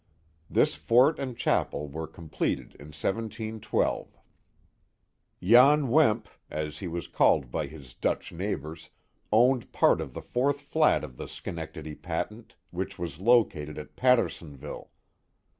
This 0.49 0.73
fort 0.73 1.19
and 1.19 1.37
chapel 1.37 1.87
were 1.87 2.07
completed 2.07 2.73
in 2.79 2.87
171 2.91 3.59
2. 3.59 4.07
Jan 5.43 5.89
Wemp, 5.89 6.27
as 6.49 6.79
he 6.79 6.87
was 6.87 7.05
called 7.07 7.51
by 7.51 7.67
his 7.67 7.93
Dutch 7.93 8.31
neighbors, 8.33 8.89
owned 9.31 9.71
part 9.71 10.01
of 10.01 10.15
the 10.15 10.21
fourth 10.23 10.61
flat 10.61 11.03
of 11.03 11.17
the 11.17 11.27
Schenectady 11.27 11.93
patent, 11.93 12.55
which 12.71 12.97
was 12.97 13.19
located 13.19 13.77
at 13.77 13.95
Pattersonville. 13.95 14.89